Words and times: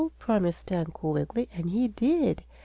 promised 0.17 0.71
Uncle 0.71 1.13
Wiggily, 1.13 1.47
and 1.53 1.69
he 1.69 1.87
did. 1.87 2.43